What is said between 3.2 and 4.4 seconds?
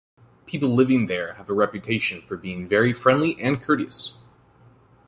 and courteous.